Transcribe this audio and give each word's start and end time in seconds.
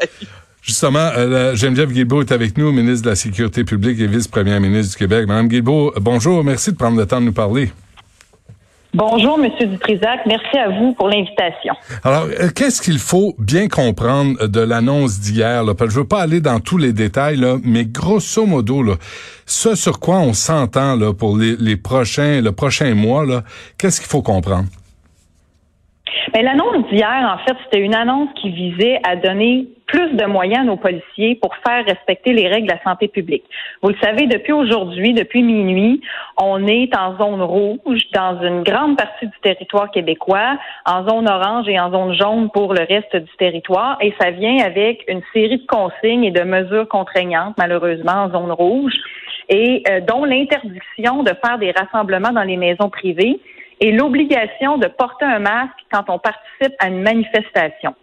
Justement, 0.62 1.10
euh, 1.16 1.54
Geneviève 1.54 1.90
Guilbeault 1.90 2.20
est 2.22 2.32
avec 2.32 2.58
nous, 2.58 2.70
ministre 2.70 3.04
de 3.04 3.10
la 3.10 3.16
Sécurité 3.16 3.64
publique 3.64 3.98
et 3.98 4.06
vice-première 4.06 4.60
ministre 4.60 4.92
du 4.92 4.98
Québec. 4.98 5.26
Madame 5.26 5.48
Guilbeault, 5.48 5.94
bonjour, 6.00 6.44
merci 6.44 6.72
de 6.72 6.76
prendre 6.76 6.98
le 6.98 7.06
temps 7.06 7.20
de 7.20 7.26
nous 7.26 7.32
parler. 7.32 7.72
Bonjour, 8.92 9.38
Monsieur 9.38 9.66
Dutrisac. 9.66 10.20
Merci 10.26 10.58
à 10.58 10.68
vous 10.68 10.92
pour 10.94 11.08
l'invitation. 11.08 11.74
Alors, 12.02 12.24
euh, 12.24 12.48
qu'est-ce 12.54 12.82
qu'il 12.82 12.98
faut 12.98 13.36
bien 13.38 13.68
comprendre 13.68 14.48
de 14.48 14.60
l'annonce 14.60 15.20
d'hier? 15.20 15.64
Je 15.64 15.84
ne 15.84 15.90
veux 15.90 16.06
pas 16.06 16.22
aller 16.22 16.40
dans 16.40 16.58
tous 16.58 16.76
les 16.76 16.92
détails, 16.92 17.36
là, 17.36 17.56
mais 17.62 17.84
grosso 17.84 18.44
modo, 18.46 18.82
là, 18.82 18.94
ce 19.46 19.76
sur 19.76 20.00
quoi 20.00 20.18
on 20.18 20.32
s'entend 20.32 20.96
là, 20.96 21.14
pour 21.14 21.36
les, 21.36 21.54
les, 21.56 21.76
prochains, 21.76 22.40
le 22.40 22.50
prochain 22.50 22.94
mois, 22.96 23.24
qu'est-ce 23.78 24.00
qu'il 24.00 24.10
faut 24.10 24.22
comprendre? 24.22 24.66
Mais 26.32 26.44
ben, 26.44 26.46
l'annonce 26.46 26.86
d'hier, 26.88 27.28
en 27.34 27.38
fait, 27.38 27.56
c'était 27.64 27.80
une 27.80 27.94
annonce 27.94 28.28
qui 28.36 28.50
visait 28.50 29.00
à 29.04 29.16
donner 29.16 29.66
plus 29.86 30.12
de 30.12 30.24
moyens 30.26 30.60
à 30.60 30.64
nos 30.64 30.76
policiers 30.76 31.34
pour 31.34 31.52
faire 31.66 31.84
respecter 31.84 32.32
les 32.32 32.46
règles 32.46 32.68
de 32.68 32.72
la 32.72 32.82
santé 32.84 33.08
publique. 33.08 33.42
Vous 33.82 33.88
le 33.88 33.96
savez, 34.00 34.28
depuis 34.28 34.52
aujourd'hui, 34.52 35.12
depuis 35.12 35.42
minuit, 35.42 36.00
on 36.40 36.64
est 36.68 36.96
en 36.96 37.18
zone 37.18 37.42
rouge 37.42 38.02
dans 38.14 38.40
une 38.42 38.62
grande 38.62 38.96
partie 38.96 39.26
du 39.26 39.38
territoire 39.42 39.90
québécois, 39.90 40.56
en 40.86 41.08
zone 41.08 41.28
orange 41.28 41.68
et 41.68 41.80
en 41.80 41.90
zone 41.90 42.14
jaune 42.14 42.50
pour 42.50 42.74
le 42.74 42.84
reste 42.84 43.16
du 43.16 43.36
territoire, 43.36 43.98
et 44.00 44.14
ça 44.20 44.30
vient 44.30 44.64
avec 44.64 45.04
une 45.08 45.22
série 45.32 45.58
de 45.58 45.66
consignes 45.66 46.24
et 46.24 46.30
de 46.30 46.42
mesures 46.42 46.86
contraignantes, 46.86 47.56
malheureusement, 47.58 48.26
en 48.26 48.30
zone 48.30 48.52
rouge, 48.52 48.94
et 49.48 49.82
euh, 49.90 50.00
dont 50.00 50.24
l'interdiction 50.24 51.24
de 51.24 51.32
faire 51.44 51.58
des 51.58 51.72
rassemblements 51.72 52.32
dans 52.32 52.44
les 52.44 52.56
maisons 52.56 52.88
privées 52.88 53.40
et 53.80 53.92
l'obligation 53.92 54.78
de 54.78 54.86
porter 54.86 55.24
un 55.24 55.38
masque 55.38 55.78
quand 55.90 56.04
on 56.08 56.18
participe 56.18 56.74
à 56.78 56.88
une 56.88 57.02
manifestation. 57.02 57.94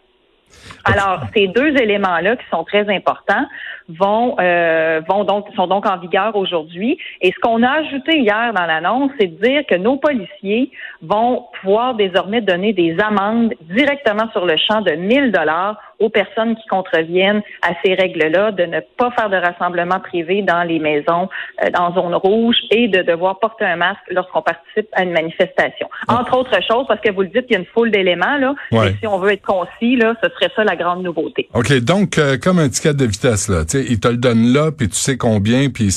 Alors, 0.86 1.22
ces 1.36 1.47
deux 1.47 1.75
éléments-là 1.78 2.36
qui 2.38 2.45
sont 2.50 2.64
très 2.64 2.89
importants 2.94 3.45
vont 3.90 4.36
euh, 4.40 5.02
vont 5.08 5.24
donc 5.24 5.46
sont 5.56 5.68
donc 5.68 5.86
en 5.86 5.98
vigueur 5.98 6.36
aujourd'hui. 6.36 6.98
Et 7.22 7.32
ce 7.32 7.40
qu'on 7.40 7.64
a 7.64 7.70
ajouté 7.80 8.20
hier 8.20 8.54
dans 8.54 8.66
l'annonce, 8.66 9.12
c'est 9.20 9.28
de 9.28 9.46
dire 9.46 9.62
que 9.68 9.76
nos 9.76 9.98
policiers 9.98 10.72
vont 11.02 11.46
pouvoir 11.62 11.96
désormais 11.96 12.42
donner 12.42 12.74
des 12.74 12.98
amendes 13.00 13.54
directement 13.62 14.30
sur 14.32 14.46
le 14.46 14.56
champ 14.58 14.82
de 14.82 14.92
1000 14.92 15.32
dollars 15.32 15.78
aux 16.00 16.10
personnes 16.10 16.56
qui 16.56 16.68
contreviennent 16.68 17.42
à 17.62 17.70
ces 17.84 17.96
règles-là, 17.96 18.52
de 18.52 18.64
ne 18.64 18.80
pas 18.98 19.12
faire 19.12 19.30
de 19.30 19.36
rassemblement 19.36 20.00
privé 20.00 20.42
dans 20.44 20.64
les 20.64 20.80
maisons 20.80 21.28
euh, 21.64 21.70
en 21.78 21.94
zone 21.94 22.14
rouge 22.16 22.58
et 22.72 22.88
de 22.88 23.02
devoir 23.02 23.40
porter 23.40 23.66
un 23.66 23.78
masque 23.78 24.02
lorsqu'on 24.12 24.42
participe 24.42 24.88
à 24.94 25.04
une 25.04 25.12
manifestation. 25.12 25.90
Entre 26.08 26.38
autres 26.38 26.60
choses, 26.70 26.86
parce 26.88 27.02
que 27.02 27.12
vous 27.12 27.22
le 27.22 27.30
dites, 27.30 27.46
il 27.50 27.54
y 27.54 27.56
a 27.56 27.60
une 27.60 27.66
foule 27.66 27.92
d'éléments 27.92 28.38
là. 28.38 28.54
Mais 28.72 28.94
si 29.00 29.08
on 29.08 29.18
veut 29.18 29.32
être 29.32 29.46
concis, 29.46 29.96
là, 29.96 30.14
ce 30.24 30.30
serait 30.30 30.52
ça 30.56 30.64
la 30.64 30.76
grande 30.76 31.04
nouveauté. 31.04 31.50
OK, 31.54 31.74
donc 31.80 32.18
euh, 32.18 32.38
comme 32.38 32.60
un 32.60 32.70
ticket 32.70 32.94
de 32.94 33.06
vitesse 33.06 33.50
là, 33.50 33.64
il 33.89 34.00
te 34.00 34.08
le 34.08 34.17
donne 34.17 34.53
là, 34.53 34.72
puis 34.72 34.89
tu 34.89 34.95
sais 34.95 35.17
combien, 35.17 35.70
puis 35.70 35.94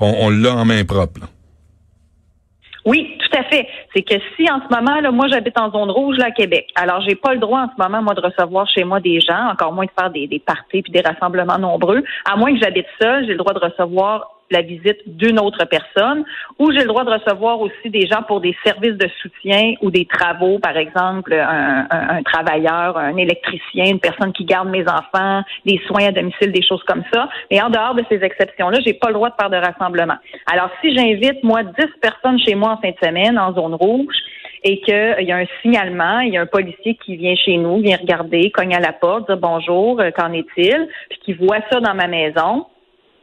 on 0.00 0.30
l'a 0.30 0.54
en 0.54 0.64
main 0.64 0.84
propre. 0.84 1.20
Oui, 2.86 3.18
tout 3.18 3.36
à 3.36 3.42
fait. 3.42 3.66
C'est 3.92 4.02
que 4.02 4.14
si 4.36 4.48
en 4.48 4.60
ce 4.60 4.72
moment, 4.72 5.00
là, 5.00 5.10
moi, 5.10 5.26
j'habite 5.28 5.58
en 5.58 5.72
zone 5.72 5.90
rouge, 5.90 6.16
là, 6.18 6.26
à 6.26 6.30
Québec. 6.30 6.68
Alors, 6.76 7.00
j'ai 7.00 7.16
pas 7.16 7.34
le 7.34 7.40
droit 7.40 7.62
en 7.62 7.68
ce 7.76 7.82
moment, 7.82 8.00
moi, 8.00 8.14
de 8.14 8.20
recevoir 8.20 8.68
chez 8.70 8.84
moi 8.84 9.00
des 9.00 9.20
gens, 9.20 9.50
encore 9.50 9.72
moins 9.72 9.86
de 9.86 9.90
faire 9.98 10.10
des, 10.10 10.28
des 10.28 10.38
parties 10.38 10.82
puis 10.82 10.92
des 10.92 11.00
rassemblements 11.00 11.58
nombreux. 11.58 12.04
À 12.24 12.36
moins 12.36 12.54
que 12.54 12.60
j'habite 12.60 12.86
seul, 13.02 13.26
j'ai 13.26 13.32
le 13.32 13.38
droit 13.38 13.54
de 13.54 13.58
recevoir 13.58 14.35
la 14.50 14.62
visite 14.62 15.00
d'une 15.06 15.38
autre 15.40 15.64
personne, 15.64 16.24
ou 16.58 16.70
j'ai 16.72 16.80
le 16.80 16.86
droit 16.86 17.04
de 17.04 17.10
recevoir 17.10 17.60
aussi 17.60 17.90
des 17.90 18.06
gens 18.06 18.22
pour 18.22 18.40
des 18.40 18.56
services 18.64 18.96
de 18.96 19.08
soutien 19.20 19.74
ou 19.82 19.90
des 19.90 20.06
travaux, 20.06 20.58
par 20.58 20.76
exemple, 20.76 21.32
un, 21.34 21.86
un, 21.90 22.22
travailleur, 22.22 22.96
un 22.96 23.16
électricien, 23.16 23.84
une 23.86 24.00
personne 24.00 24.32
qui 24.32 24.44
garde 24.44 24.68
mes 24.68 24.84
enfants, 24.88 25.42
des 25.64 25.80
soins 25.86 26.06
à 26.06 26.12
domicile, 26.12 26.52
des 26.52 26.62
choses 26.62 26.82
comme 26.84 27.02
ça. 27.12 27.28
Mais 27.50 27.60
en 27.60 27.70
dehors 27.70 27.94
de 27.94 28.04
ces 28.08 28.22
exceptions-là, 28.22 28.78
j'ai 28.86 28.94
pas 28.94 29.08
le 29.08 29.14
droit 29.14 29.30
de 29.30 29.34
faire 29.38 29.50
de 29.50 29.56
rassemblement. 29.56 30.16
Alors, 30.50 30.70
si 30.80 30.94
j'invite, 30.94 31.42
moi, 31.42 31.62
10 31.62 31.72
personnes 32.00 32.38
chez 32.38 32.54
moi 32.54 32.72
en 32.72 32.76
fin 32.78 32.90
de 32.90 33.06
semaine 33.06 33.38
en 33.38 33.52
zone 33.52 33.74
rouge, 33.74 34.16
et 34.64 34.80
qu'il 34.80 35.26
y 35.26 35.32
a 35.32 35.36
un 35.36 35.46
signalement, 35.62 36.20
il 36.20 36.34
y 36.34 36.38
a 36.38 36.40
un 36.40 36.46
policier 36.46 36.96
qui 36.96 37.16
vient 37.16 37.36
chez 37.36 37.56
nous, 37.56 37.80
vient 37.80 37.98
regarder, 37.98 38.50
cogne 38.50 38.74
à 38.74 38.80
la 38.80 38.92
porte, 38.92 39.28
dire 39.28 39.36
bonjour, 39.36 40.00
euh, 40.00 40.10
qu'en 40.10 40.32
est-il, 40.32 40.88
puis 41.08 41.18
qui 41.24 41.32
voit 41.34 41.60
ça 41.70 41.78
dans 41.78 41.94
ma 41.94 42.08
maison, 42.08 42.66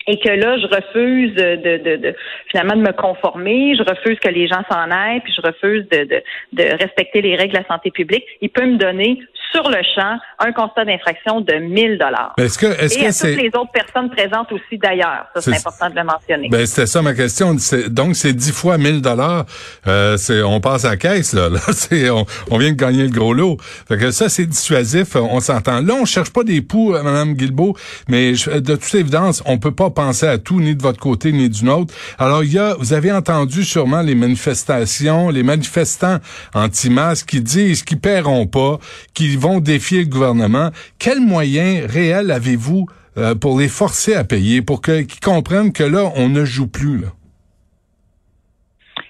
et 0.07 0.17
que 0.19 0.29
là, 0.29 0.57
je 0.57 0.67
refuse 0.67 1.33
de, 1.35 1.55
de, 1.55 1.97
de, 1.97 2.15
finalement 2.49 2.75
de 2.75 2.81
me 2.81 2.93
conformer, 2.93 3.75
je 3.75 3.83
refuse 3.83 4.19
que 4.19 4.29
les 4.29 4.47
gens 4.47 4.63
s'en 4.69 4.91
aillent, 4.91 5.21
puis 5.21 5.33
je 5.33 5.41
refuse 5.41 5.87
de, 5.89 6.03
de, 6.03 6.23
de 6.53 6.63
respecter 6.81 7.21
les 7.21 7.35
règles 7.35 7.53
de 7.53 7.59
la 7.59 7.67
santé 7.67 7.91
publique, 7.91 8.25
il 8.41 8.49
peut 8.49 8.65
me 8.65 8.77
donner 8.77 9.19
sur 9.53 9.69
le 9.69 9.77
champ 9.95 10.17
un 10.39 10.51
constat 10.51 10.85
d'infraction 10.85 11.41
de 11.41 11.53
1000 11.53 11.97
dollars. 11.97 12.33
Est-ce 12.37 12.57
que 12.57 12.65
est-ce 12.65 12.97
que 12.97 13.11
c'est 13.11 13.33
toutes 13.33 13.43
les 13.43 13.59
autres 13.59 13.71
personnes 13.71 14.09
présentes 14.09 14.51
aussi 14.51 14.77
d'ailleurs, 14.77 15.27
ça 15.35 15.41
c'est 15.41 15.55
important 15.55 15.89
de 15.89 15.95
le 15.95 16.03
mentionner. 16.03 16.49
Ben 16.49 16.65
c'était 16.65 16.87
ça 16.87 17.01
ma 17.01 17.13
question. 17.13 17.55
Donc 17.89 18.15
c'est 18.15 18.33
10 18.33 18.51
fois 18.51 18.77
1000 18.77 19.01
dollars. 19.01 19.45
Euh, 19.87 20.17
c'est 20.17 20.41
on 20.41 20.59
passe 20.59 20.85
à 20.85 20.91
la 20.91 20.97
caisse 20.97 21.33
là. 21.33 21.49
là 21.49 21.59
c'est 21.71 22.09
on, 22.09 22.25
on, 22.51 22.57
vient 22.57 22.71
de 22.71 22.77
gagner 22.77 23.03
le 23.03 23.09
gros 23.09 23.33
lot. 23.33 23.57
Fait 23.87 23.97
que 23.97 24.11
ça 24.11 24.29
c'est 24.29 24.45
dissuasif. 24.45 25.15
On 25.15 25.39
s'entend. 25.39 25.81
Là 25.81 25.93
on 25.99 26.05
cherche 26.05 26.31
pas 26.31 26.43
des 26.43 26.61
poux, 26.61 26.93
euh, 26.93 27.03
Madame 27.03 27.33
Guilbeault, 27.33 27.75
mais 28.07 28.31
de 28.31 28.75
toute 28.75 28.95
évidence 28.95 29.43
on 29.45 29.59
peut 29.59 29.75
pas 29.75 29.89
penser 29.89 30.27
à 30.27 30.37
tout 30.37 30.59
ni 30.59 30.75
de 30.75 30.81
votre 30.81 30.99
côté 30.99 31.31
ni 31.31 31.49
du 31.49 31.65
nôtre. 31.65 31.93
Alors 32.17 32.43
il 32.43 32.53
y 32.53 32.59
a, 32.59 32.75
vous 32.79 32.93
avez 32.93 33.11
entendu 33.11 33.63
sûrement 33.63 34.01
les 34.01 34.15
manifestations, 34.15 35.29
les 35.29 35.43
manifestants 35.43 36.17
anti-masques 36.53 37.27
qui 37.27 37.41
disent 37.41 37.83
qu'ils 37.83 37.99
paieront 37.99 38.47
pas, 38.47 38.79
qu'ils 39.13 39.37
vont 39.43 39.59
défier 39.59 39.99
le 39.99 40.09
gouvernement. 40.09 40.71
Quels 40.99 41.19
moyens 41.19 41.85
réels 41.91 42.31
avez-vous 42.31 42.87
euh, 43.17 43.35
pour 43.35 43.59
les 43.59 43.67
forcer 43.67 44.13
à 44.15 44.23
payer, 44.23 44.61
pour 44.61 44.81
qu'ils 44.81 45.19
comprennent 45.21 45.73
que 45.73 45.83
là, 45.83 46.13
on 46.15 46.29
ne 46.29 46.45
joue 46.45 46.67
plus? 46.67 47.01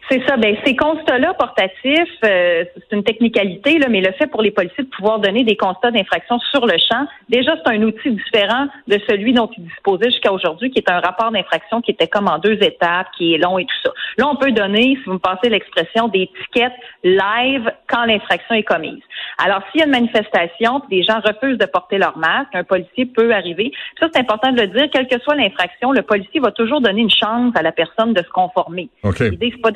C'est 0.09 0.21
ça. 0.27 0.35
Ben, 0.37 0.55
ces 0.65 0.75
constats-là 0.75 1.33
portatifs, 1.33 2.17
euh, 2.25 2.65
c'est 2.75 2.95
une 2.95 3.03
technicalité, 3.03 3.79
là, 3.79 3.87
mais 3.89 4.01
le 4.01 4.11
fait 4.13 4.27
pour 4.27 4.41
les 4.41 4.51
policiers 4.51 4.83
de 4.83 4.89
pouvoir 4.89 5.19
donner 5.19 5.43
des 5.43 5.55
constats 5.55 5.91
d'infraction 5.91 6.39
sur 6.51 6.65
le 6.65 6.75
champ, 6.77 7.05
déjà, 7.29 7.55
c'est 7.55 7.73
un 7.73 7.81
outil 7.83 8.11
différent 8.11 8.67
de 8.87 8.99
celui 9.07 9.33
dont 9.33 9.49
ils 9.57 9.63
disposaient 9.63 10.11
jusqu'à 10.11 10.33
aujourd'hui, 10.33 10.71
qui 10.71 10.79
est 10.79 10.91
un 10.91 10.99
rapport 10.99 11.31
d'infraction 11.31 11.81
qui 11.81 11.91
était 11.91 12.07
comme 12.07 12.27
en 12.27 12.37
deux 12.37 12.61
étapes, 12.61 13.07
qui 13.17 13.33
est 13.33 13.37
long 13.37 13.57
et 13.57 13.65
tout 13.65 13.75
ça. 13.83 13.91
Là, 14.17 14.27
on 14.27 14.35
peut 14.35 14.51
donner, 14.51 14.97
si 14.97 15.03
vous 15.05 15.13
me 15.13 15.19
passez 15.19 15.49
l'expression, 15.49 16.09
des 16.09 16.29
tickets 16.37 16.73
live 17.03 17.71
quand 17.87 18.03
l'infraction 18.05 18.55
est 18.55 18.63
commise. 18.63 19.01
Alors, 19.37 19.61
s'il 19.71 19.79
y 19.79 19.83
a 19.83 19.85
une 19.85 19.91
manifestation, 19.91 20.81
puis 20.81 20.99
des 20.99 21.03
gens 21.03 21.19
refusent 21.21 21.57
de 21.57 21.65
porter 21.65 21.97
leur 21.97 22.17
masque, 22.17 22.53
un 22.53 22.63
policier 22.63 23.05
peut 23.05 23.33
arriver. 23.33 23.71
Ça, 23.99 24.07
c'est 24.13 24.19
important 24.19 24.51
de 24.51 24.61
le 24.61 24.67
dire. 24.67 24.89
Quelle 24.91 25.07
que 25.07 25.19
soit 25.21 25.35
l'infraction, 25.35 25.91
le 25.91 26.01
policier 26.01 26.39
va 26.39 26.51
toujours 26.51 26.81
donner 26.81 27.01
une 27.01 27.09
chance 27.09 27.53
à 27.55 27.61
la 27.61 27.71
personne 27.71 28.13
de 28.13 28.21
se 28.21 28.29
conformer. 28.29 28.89
Okay. 29.03 29.31
L'idée, 29.31 29.51
c'est 29.55 29.61
pas 29.61 29.71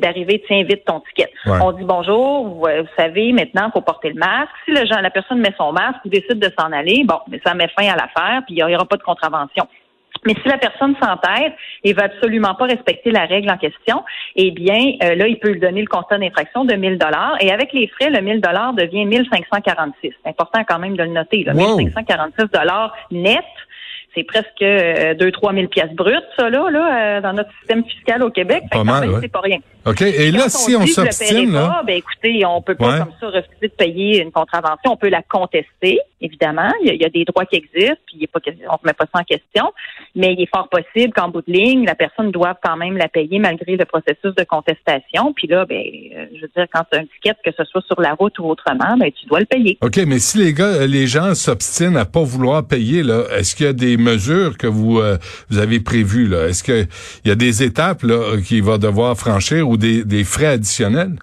d'arriver, 0.00 0.42
tiens 0.46 0.62
vite 0.64 0.84
ton 0.84 1.00
ticket. 1.00 1.30
Ouais. 1.46 1.58
On 1.62 1.72
dit 1.72 1.84
bonjour, 1.84 2.48
vous, 2.48 2.60
vous 2.60 2.88
savez, 2.96 3.32
maintenant, 3.32 3.66
il 3.68 3.72
faut 3.72 3.80
porter 3.80 4.10
le 4.10 4.16
masque. 4.18 4.52
Si 4.64 4.70
le 4.72 4.86
gens, 4.86 5.00
la 5.00 5.10
personne 5.10 5.40
met 5.40 5.54
son 5.56 5.72
masque 5.72 5.98
ou 6.04 6.08
décide 6.08 6.38
de 6.38 6.50
s'en 6.58 6.72
aller, 6.72 7.04
bon, 7.04 7.18
mais 7.28 7.40
ça 7.44 7.54
met 7.54 7.68
fin 7.68 7.86
à 7.88 7.96
l'affaire, 7.96 8.42
puis 8.46 8.56
il 8.56 8.64
n'y 8.64 8.74
aura 8.74 8.84
pas 8.84 8.96
de 8.96 9.02
contravention. 9.02 9.66
Mais 10.26 10.34
si 10.42 10.48
la 10.48 10.58
personne 10.58 10.96
s'entête 11.00 11.52
et 11.84 11.92
veut 11.92 12.02
absolument 12.02 12.54
pas 12.54 12.64
respecter 12.64 13.10
la 13.12 13.24
règle 13.26 13.50
en 13.50 13.56
question, 13.56 14.02
eh 14.34 14.50
bien, 14.50 14.94
euh, 15.02 15.14
là, 15.14 15.28
il 15.28 15.38
peut 15.38 15.50
lui 15.50 15.60
donner 15.60 15.80
le 15.80 15.86
constat 15.86 16.18
d'infraction 16.18 16.64
de 16.64 16.74
1000 16.74 16.98
dollars. 16.98 17.36
Et 17.40 17.52
avec 17.52 17.72
les 17.72 17.86
frais, 17.86 18.10
le 18.10 18.20
1000 18.20 18.40
dollars 18.40 18.72
devient 18.74 19.04
1546. 19.04 20.12
C'est 20.22 20.28
important 20.28 20.64
quand 20.68 20.78
même 20.80 20.96
de 20.96 21.04
le 21.04 21.10
noter. 21.10 21.44
Là, 21.44 21.52
Wow. 21.54 21.76
1546 21.76 22.46
dollars 22.52 22.94
net. 23.12 23.44
C'est 24.14 24.24
presque 24.24 24.62
euh, 24.62 25.14
2-3 25.14 25.54
000 25.54 25.68
pièces 25.68 25.92
brutes, 25.94 26.24
ça, 26.36 26.48
là, 26.50 26.68
là 26.70 27.18
euh, 27.18 27.20
dans 27.20 27.32
notre 27.32 27.50
système 27.58 27.84
fiscal 27.84 28.22
au 28.22 28.30
Québec. 28.30 28.62
Pas 28.70 28.84
mal, 28.84 29.08
ouais. 29.08 29.18
c'est 29.20 29.28
pas 29.32 29.40
rien. 29.40 29.58
OK. 29.86 30.02
Et 30.02 30.30
là, 30.30 30.40
Quand 30.44 30.48
si 30.50 30.76
on 30.76 30.86
s'obstine, 30.86 31.52
là. 31.52 31.82
ben 31.86 31.96
écoutez, 31.96 32.44
on 32.44 32.60
peut 32.60 32.74
pas 32.74 32.88
Ouais. 32.92 32.98
comme 32.98 33.12
ça 33.20 33.26
refuser 33.26 33.68
de 33.68 33.68
payer 33.68 34.22
une 34.22 34.32
contravention. 34.32 34.92
On 34.92 34.96
peut 34.96 35.08
la 35.08 35.22
contester, 35.22 36.00
évidemment. 36.20 36.70
Il 36.82 36.88
y 36.88 36.90
a, 36.90 36.94
il 36.94 37.00
y 37.00 37.04
a 37.04 37.08
des 37.08 37.24
droits 37.24 37.44
qui 37.46 37.56
existent, 37.56 37.96
puis 38.06 38.16
il 38.18 38.24
est 38.24 38.26
pas, 38.26 38.40
on 38.46 38.50
ne 38.72 38.78
remet 38.82 38.92
pas 38.92 39.04
ça 39.12 39.20
en 39.20 39.24
question. 39.24 39.72
Mais 40.14 40.32
il 40.34 40.42
est 40.42 40.48
fort 40.54 40.68
possible 40.68 41.12
qu'en 41.14 41.28
bout 41.28 41.42
de 41.46 41.52
ligne, 41.52 41.84
la 41.86 41.94
personne 41.94 42.30
doive 42.30 42.56
quand 42.62 42.76
même 42.76 42.96
la 42.96 43.08
payer 43.08 43.38
malgré 43.38 43.76
le 43.76 43.84
processus 43.84 44.34
de 44.36 44.44
contestation. 44.44 45.32
Puis 45.34 45.46
là, 45.48 45.64
ben, 45.66 45.76
euh, 45.76 46.26
je 46.34 46.42
veux 46.42 46.50
dire, 46.56 46.66
quand 46.72 46.82
tu 46.90 46.98
as 46.98 47.02
un 47.02 47.06
ticket, 47.06 47.34
que 47.44 47.50
ce 47.56 47.64
soit 47.64 47.82
sur 47.86 48.00
la 48.00 48.14
route 48.14 48.38
ou 48.38 48.44
autrement, 48.46 48.96
ben 48.98 49.10
tu 49.12 49.26
dois 49.26 49.40
le 49.40 49.46
payer. 49.46 49.78
OK, 49.82 49.98
mais 50.06 50.18
si 50.18 50.38
les 50.38 50.52
gars, 50.52 50.86
les 50.86 51.06
gens 51.06 51.34
s'obstinent 51.34 51.96
à 51.96 52.04
pas 52.04 52.22
vouloir 52.22 52.66
payer, 52.66 53.02
là, 53.02 53.24
est-ce 53.36 53.54
qu'il 53.54 53.66
y 53.66 53.68
a 53.68 53.72
des 53.72 53.96
mesures 53.98 54.56
que 54.56 54.66
vous 54.66 54.98
euh, 54.98 55.18
avez 55.56 55.80
prévues 55.80 56.32
Est-ce 56.34 56.62
que 56.62 56.86
il 57.24 57.28
y 57.28 57.30
a 57.30 57.34
des 57.34 57.62
étapes 57.62 58.04
qu'il 58.46 58.62
va 58.62 58.78
devoir 58.78 59.16
franchir 59.16 59.68
ou 59.68 59.76
des 59.76 60.24
frais 60.24 60.46
additionnels? 60.46 61.16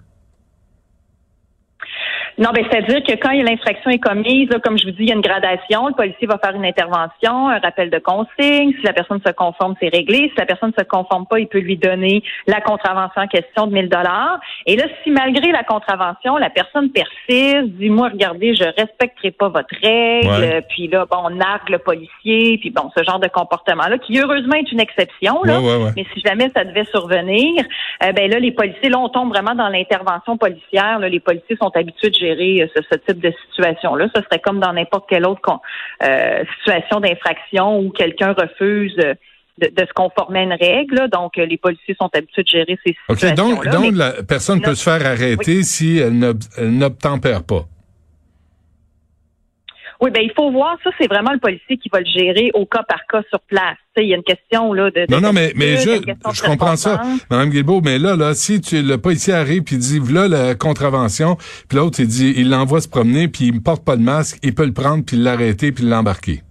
Non, 2.38 2.50
ben 2.54 2.64
c'est-à-dire 2.70 3.02
que 3.02 3.14
quand 3.14 3.32
l'infraction 3.32 3.90
est 3.90 3.98
commise, 3.98 4.48
là, 4.50 4.58
comme 4.60 4.76
je 4.76 4.84
vous 4.84 4.90
dis, 4.92 5.04
il 5.04 5.08
y 5.08 5.12
a 5.12 5.14
une 5.14 5.22
gradation. 5.22 5.88
Le 5.88 5.94
policier 5.94 6.26
va 6.26 6.38
faire 6.38 6.54
une 6.54 6.66
intervention, 6.66 7.48
un 7.48 7.58
rappel 7.58 7.88
de 7.88 7.98
consigne. 7.98 8.72
Si 8.72 8.82
la 8.84 8.92
personne 8.92 9.20
se 9.26 9.32
conforme, 9.32 9.74
c'est 9.80 9.88
réglé. 9.88 10.30
Si 10.32 10.34
la 10.36 10.44
personne 10.44 10.72
ne 10.76 10.82
se 10.82 10.86
conforme 10.86 11.26
pas, 11.26 11.38
il 11.38 11.48
peut 11.48 11.60
lui 11.60 11.78
donner 11.78 12.22
la 12.46 12.60
contravention 12.60 13.22
en 13.22 13.26
question 13.26 13.66
de 13.66 13.72
1000 13.72 13.88
dollars. 13.88 14.38
Et 14.66 14.76
là, 14.76 14.84
si 15.02 15.10
malgré 15.10 15.50
la 15.50 15.64
contravention, 15.64 16.36
la 16.36 16.50
personne 16.50 16.90
persiste, 16.90 17.68
dit 17.78 17.88
moi, 17.88 18.10
regardez, 18.12 18.54
je 18.54 18.64
respecterai 18.64 19.30
pas 19.30 19.48
votre 19.48 19.74
règle. 19.82 20.28
Ouais. 20.28 20.62
Puis 20.68 20.88
là, 20.88 21.06
bon, 21.10 21.18
on 21.24 21.30
nargue 21.30 21.70
le 21.70 21.78
policier. 21.78 22.58
Puis 22.58 22.70
bon, 22.70 22.90
ce 22.96 23.02
genre 23.02 23.18
de 23.18 23.28
comportement-là, 23.28 23.96
qui 23.98 24.18
heureusement 24.20 24.56
est 24.56 24.70
une 24.72 24.80
exception. 24.80 25.42
Là. 25.44 25.60
Ouais, 25.60 25.66
ouais, 25.66 25.84
ouais. 25.84 25.90
Mais 25.96 26.04
si 26.12 26.20
jamais 26.20 26.50
ça 26.54 26.64
devait 26.64 26.84
survenir, 26.84 27.64
euh, 28.04 28.12
ben 28.12 28.30
là, 28.30 28.38
les 28.38 28.52
policiers, 28.52 28.90
là, 28.90 28.98
on 28.98 29.08
tombe 29.08 29.30
vraiment 29.30 29.54
dans 29.54 29.68
l'intervention 29.68 30.36
policière. 30.36 30.98
Là, 30.98 31.08
les 31.08 31.20
policiers 31.20 31.56
sont 31.56 31.70
habitués 31.74 32.10
de 32.10 32.25
gérer 32.26 32.62
euh, 32.62 32.66
ce, 32.74 32.82
ce 32.90 32.98
type 33.06 33.20
de 33.22 33.32
situation-là. 33.46 34.08
Ce 34.14 34.22
serait 34.22 34.40
comme 34.40 34.60
dans 34.60 34.72
n'importe 34.72 35.06
quelle 35.08 35.26
autre 35.26 35.60
euh, 36.02 36.44
situation 36.58 37.00
d'infraction 37.00 37.78
où 37.78 37.90
quelqu'un 37.90 38.32
refuse 38.32 38.96
euh, 38.98 39.14
de, 39.58 39.68
de 39.68 39.86
se 39.86 39.92
conformer 39.94 40.40
à 40.40 40.42
une 40.42 40.52
règle. 40.52 40.96
là. 40.96 41.08
Donc, 41.08 41.36
les 41.36 41.56
policiers 41.56 41.96
sont 42.00 42.10
habitués 42.14 42.42
de 42.42 42.48
gérer 42.48 42.78
ces 42.84 42.94
OK, 43.08 43.18
situations-là. 43.18 43.70
donc, 43.70 43.84
donc 43.84 43.94
la 43.96 44.12
personne 44.22 44.60
peut 44.60 44.74
se 44.74 44.84
faire 44.90 45.06
arrêter 45.06 45.62
si 45.62 45.98
elle 45.98 46.18
n'obtempère 46.78 47.42
pas. 47.42 47.64
Oui, 50.00 50.10
ben 50.10 50.22
il 50.22 50.32
faut 50.36 50.50
voir 50.50 50.76
ça, 50.84 50.90
c'est 50.98 51.06
vraiment 51.06 51.32
le 51.32 51.38
policier 51.38 51.78
qui 51.78 51.88
va 51.90 52.00
le 52.00 52.06
gérer 52.06 52.50
au 52.54 52.66
cas 52.66 52.82
par 52.82 53.00
cas 53.10 53.22
sur 53.30 53.40
place. 53.40 53.76
Il 53.98 54.08
y 54.08 54.12
a 54.12 54.16
une 54.16 54.22
question 54.22 54.74
là 54.74 54.90
de, 54.90 55.06
de 55.06 55.10
Non, 55.10 55.20
non, 55.20 55.32
mais, 55.32 55.52
mais 55.56 55.78
je, 55.78 55.90
je 56.34 56.42
comprends 56.42 56.76
ça. 56.76 57.00
Madame 57.30 57.48
Guilbeault, 57.48 57.80
mais 57.82 57.98
là, 57.98 58.14
là, 58.14 58.34
si 58.34 58.60
tu, 58.60 58.82
le 58.82 58.98
policier 58.98 59.32
arrive 59.32 59.62
puis 59.62 59.78
dit, 59.78 59.98
voilà 59.98 60.28
la 60.28 60.54
contravention, 60.54 61.36
puis 61.68 61.78
l'autre, 61.78 62.00
il 62.00 62.06
dit, 62.06 62.34
il 62.36 62.50
l'envoie 62.50 62.82
se 62.82 62.88
promener, 62.88 63.28
puis 63.28 63.46
il 63.46 63.54
ne 63.54 63.60
porte 63.60 63.84
pas 63.84 63.96
de 63.96 64.02
masque, 64.02 64.38
il 64.42 64.54
peut 64.54 64.66
le 64.66 64.74
prendre, 64.74 65.02
puis 65.04 65.16
l'arrêter, 65.16 65.72
puis 65.72 65.84
l'embarquer. 65.84 66.42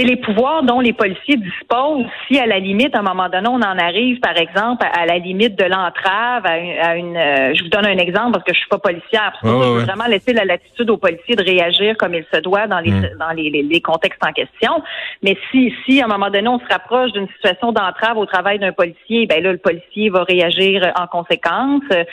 C'est 0.00 0.06
les 0.06 0.16
pouvoirs 0.16 0.62
dont 0.62 0.80
les 0.80 0.92
policiers 0.92 1.36
disposent. 1.36 2.06
Si 2.28 2.38
à 2.38 2.46
la 2.46 2.58
limite, 2.58 2.94
à 2.94 3.00
un 3.00 3.02
moment 3.02 3.28
donné, 3.28 3.48
on 3.48 3.56
en 3.56 3.78
arrive, 3.78 4.20
par 4.20 4.36
exemple, 4.36 4.86
à, 4.92 5.06
la 5.06 5.18
limite 5.18 5.58
de 5.58 5.64
l'entrave, 5.64 6.44
à 6.46 6.58
une, 6.58 6.78
à 6.78 6.96
une, 6.96 7.16
euh, 7.16 7.54
je 7.54 7.62
vous 7.64 7.68
donne 7.70 7.86
un 7.86 7.98
exemple 7.98 8.32
parce 8.32 8.44
que 8.44 8.52
je 8.54 8.58
suis 8.58 8.68
pas 8.68 8.78
policière. 8.78 9.32
Pour 9.40 9.48
ça, 9.50 9.56
Ouais, 9.56 9.62
je 9.62 9.68
veux 9.68 9.78
ouais. 9.78 9.84
vraiment 9.84 10.06
laisser 10.06 10.32
la 10.32 10.44
latitude 10.44 10.90
aux 10.90 10.96
policiers 10.96 11.36
de 11.36 11.42
réagir 11.42 11.96
comme 11.96 12.14
il 12.14 12.24
se 12.32 12.40
doit 12.40 12.66
dans 12.66 12.78
les 12.80 12.90
Mm. 12.90 13.18
dans 13.18 13.30
les, 13.30 13.50
les, 13.50 13.62
les 13.62 13.80
contextes 13.80 14.24
en 14.26 14.32
question. 14.32 14.82
Mais 15.22 15.36
si 15.50 15.72
si 15.84 16.00
à 16.00 16.06
un 16.06 16.08
moment 16.08 16.30
donné 16.30 16.48
on 16.48 16.58
se 16.58 16.66
rapproche 16.70 17.12
d'une 17.12 17.28
situation 17.28 17.72
d'entrave 17.72 18.16
au 18.16 18.26
travail 18.26 18.58
d'un 18.58 18.72
policier, 18.72 19.26
ben 19.26 19.42
là 19.42 19.52
le 19.52 19.58
policier 19.58 20.10
va 20.10 20.24
réagir 20.24 20.92
en 20.98 21.06
conséquence. 21.06 21.82
Euh, 21.92 22.04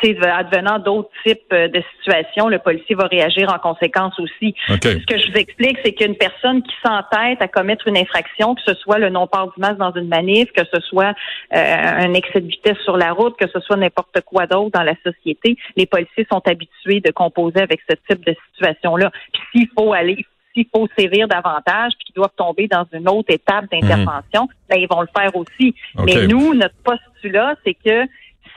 tu 0.00 0.14
sais, 0.14 0.28
advenant 0.28 0.78
d'autres 0.78 1.10
types 1.24 1.40
euh, 1.52 1.68
de 1.68 1.82
situations, 1.98 2.48
le 2.48 2.58
policier 2.58 2.94
va 2.94 3.06
réagir 3.06 3.52
en 3.52 3.58
conséquence 3.58 4.18
aussi. 4.18 4.54
OK. 4.70 4.82
Ce 4.82 5.06
que 5.06 5.18
je 5.18 5.30
vous 5.30 5.38
explique, 5.38 5.78
c'est 5.84 5.92
qu'une 5.92 6.16
personne 6.16 6.62
qui 6.62 6.74
s'entête 6.84 7.33
à 7.40 7.48
commettre 7.48 7.88
une 7.88 7.96
infraction, 7.96 8.54
que 8.54 8.62
ce 8.66 8.74
soit 8.74 8.98
le 8.98 9.10
non-port 9.10 9.52
du 9.54 9.60
masque 9.60 9.78
dans 9.78 9.92
une 9.92 10.08
manif, 10.08 10.50
que 10.52 10.64
ce 10.72 10.80
soit 10.80 11.14
euh, 11.54 11.56
un 11.56 12.14
excès 12.14 12.40
de 12.40 12.46
vitesse 12.46 12.78
sur 12.84 12.96
la 12.96 13.12
route, 13.12 13.36
que 13.36 13.48
ce 13.48 13.60
soit 13.60 13.76
n'importe 13.76 14.20
quoi 14.22 14.46
d'autre 14.46 14.70
dans 14.72 14.82
la 14.82 14.94
société, 15.04 15.56
les 15.76 15.86
policiers 15.86 16.26
sont 16.30 16.42
habitués 16.46 17.00
de 17.00 17.10
composer 17.10 17.60
avec 17.60 17.80
ce 17.88 17.96
type 18.08 18.24
de 18.24 18.34
situation-là. 18.52 19.10
Puis 19.32 19.42
s'il 19.52 19.68
faut 19.76 19.92
aller 19.92 20.24
s'il 20.54 20.66
faut 20.74 20.86
sévir 20.96 21.26
davantage, 21.26 21.92
puis 21.98 22.06
qu'ils 22.06 22.14
doivent 22.14 22.36
tomber 22.36 22.68
dans 22.68 22.86
une 22.92 23.08
autre 23.08 23.32
étape 23.32 23.64
d'intervention, 23.72 24.48
ben, 24.68 24.78
ils 24.78 24.86
vont 24.88 25.00
le 25.00 25.08
faire 25.16 25.34
aussi. 25.34 25.74
Mais 26.04 26.28
nous, 26.28 26.54
notre 26.54 26.76
postulat, 26.84 27.56
c'est 27.64 27.74
que 27.74 28.06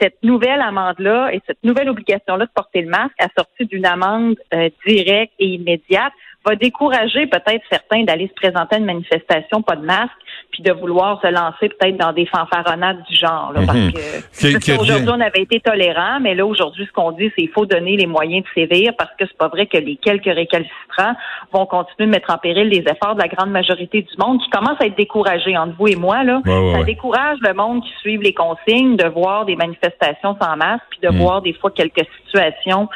cette 0.00 0.22
nouvelle 0.22 0.60
amende-là 0.60 1.30
et 1.32 1.40
cette 1.46 1.62
nouvelle 1.64 1.88
obligation-là 1.88 2.46
de 2.46 2.50
porter 2.54 2.82
le 2.82 2.90
masque, 2.90 3.14
assortie 3.18 3.66
d'une 3.66 3.86
amende 3.86 4.36
euh, 4.54 4.70
directe 4.86 5.32
et 5.38 5.46
immédiate, 5.46 6.12
va 6.48 6.56
décourager 6.56 7.26
peut-être 7.26 7.62
certains 7.70 8.04
d'aller 8.04 8.28
se 8.28 8.34
présenter 8.34 8.76
à 8.76 8.78
une 8.78 8.84
manifestation 8.86 9.62
pas 9.62 9.76
de 9.76 9.84
masque, 9.84 10.12
puis 10.50 10.62
de 10.62 10.72
vouloir 10.72 11.20
se 11.20 11.28
lancer 11.28 11.68
peut-être 11.68 11.96
dans 11.96 12.12
des 12.12 12.26
fanfaronnades 12.26 13.02
du 13.08 13.16
genre. 13.16 13.52
Là, 13.52 13.60
Mhm. 13.60 13.92
Parce 13.92 14.64
que 14.64 14.80
aujourd'hui, 14.80 15.08
on 15.10 15.20
avait 15.20 15.42
été 15.42 15.60
tolérant, 15.60 16.20
mais 16.20 16.34
là, 16.34 16.46
aujourd'hui, 16.46 16.86
ce 16.86 16.92
qu'on 16.92 17.12
dit, 17.12 17.30
c'est 17.36 17.42
qu'il 17.42 17.50
faut 17.50 17.66
donner 17.66 17.96
les 17.96 18.06
moyens 18.06 18.44
de 18.44 18.48
sévir 18.62 18.92
parce 18.98 19.10
que 19.18 19.26
c'est 19.26 19.36
pas 19.36 19.48
vrai 19.48 19.66
que 19.66 19.76
les 19.78 19.96
quelques 19.96 20.24
récalcitrants 20.24 21.14
vont 21.52 21.66
continuer 21.66 22.06
de 22.06 22.10
mettre 22.12 22.32
en 22.32 22.38
péril 22.38 22.68
les 22.68 22.78
efforts 22.90 23.14
de 23.14 23.20
la 23.22 23.28
grande 23.28 23.50
majorité 23.50 24.02
du 24.02 24.14
monde 24.18 24.40
qui 24.42 24.50
commence 24.50 24.76
à 24.80 24.86
être 24.86 24.96
découragé 24.96 25.56
entre 25.56 25.74
vous 25.78 25.88
et 25.88 25.96
moi. 25.96 26.24
Là. 26.24 26.40
Ouais, 26.44 26.52
ouais, 26.52 26.72
ça 26.72 26.78
ouais. 26.80 26.84
décourage 26.84 27.38
le 27.42 27.54
monde 27.54 27.82
qui 27.82 27.92
suit 28.00 28.16
les 28.18 28.34
consignes 28.34 28.96
de 28.96 29.06
voir 29.08 29.44
des 29.44 29.56
manifestations 29.56 30.36
sans 30.40 30.56
masque, 30.56 30.84
puis 30.90 31.00
de 31.02 31.08
Mm. 31.08 31.18
voir 31.18 31.42
des 31.42 31.52
fois 31.54 31.70
quelques 31.70 32.06
situations 32.26 32.88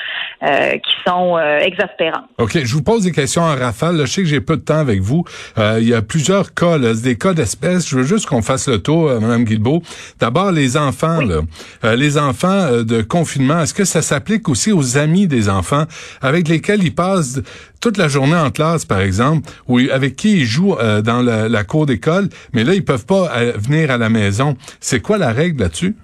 euh, 0.42 0.72
qui 0.72 0.92
sont 1.06 1.36
euh, 1.38 1.58
exaspérantes. 1.58 2.24
OK, 2.38 2.58
je 2.64 2.74
vous 2.74 2.82
pose 2.82 3.04
des 3.04 3.12
questions 3.12 3.41
en 3.42 3.56
rafale. 3.56 3.96
là. 3.96 4.04
Je 4.04 4.12
sais 4.12 4.22
que 4.22 4.28
j'ai 4.28 4.40
peu 4.40 4.56
de 4.56 4.62
temps 4.62 4.78
avec 4.78 5.00
vous. 5.00 5.24
Euh, 5.58 5.78
il 5.80 5.88
y 5.88 5.94
a 5.94 6.02
plusieurs 6.02 6.54
cas, 6.54 6.78
là, 6.78 6.94
des 6.94 7.16
cas 7.16 7.34
d'espèces. 7.34 7.88
Je 7.88 7.96
veux 7.96 8.04
juste 8.04 8.26
qu'on 8.26 8.42
fasse 8.42 8.68
le 8.68 8.78
tour, 8.78 9.08
euh, 9.08 9.20
Mme 9.20 9.44
Guilbeault. 9.44 9.82
D'abord, 10.18 10.52
les 10.52 10.76
enfants, 10.76 11.20
là. 11.20 11.40
Euh, 11.84 11.96
les 11.96 12.18
enfants 12.18 12.48
euh, 12.48 12.84
de 12.84 13.02
confinement, 13.02 13.60
est-ce 13.60 13.74
que 13.74 13.84
ça 13.84 14.02
s'applique 14.02 14.48
aussi 14.48 14.72
aux 14.72 14.98
amis 14.98 15.26
des 15.26 15.48
enfants 15.48 15.84
avec 16.20 16.48
lesquels 16.48 16.82
ils 16.82 16.94
passent 16.94 17.40
toute 17.80 17.96
la 17.96 18.08
journée 18.08 18.36
en 18.36 18.50
classe, 18.50 18.84
par 18.84 19.00
exemple, 19.00 19.48
ou 19.68 19.80
avec 19.90 20.16
qui 20.16 20.38
ils 20.38 20.44
jouent 20.44 20.76
dans 21.04 21.20
la, 21.20 21.48
la 21.48 21.64
cour 21.64 21.84
d'école, 21.86 22.28
mais 22.52 22.62
là, 22.62 22.74
ils 22.74 22.84
peuvent 22.84 23.06
pas 23.06 23.28
venir 23.56 23.90
à 23.90 23.98
la 23.98 24.08
maison? 24.08 24.56
C'est 24.78 25.00
quoi 25.00 25.18
la 25.18 25.32
règle 25.32 25.62
là-dessus? 25.62 25.96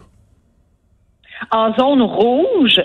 En 1.53 1.73
zone 1.77 2.03
rouge, 2.03 2.81